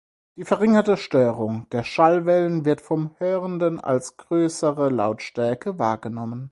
Die 0.35 0.45
verringerte 0.45 0.97
Störung 0.97 1.69
der 1.69 1.83
Schallwellen 1.83 2.65
wird 2.65 2.81
vom 2.81 3.11
Hörenden 3.19 3.79
als 3.79 4.17
größere 4.17 4.89
Lautstärke 4.89 5.77
wahrgenommen. 5.77 6.39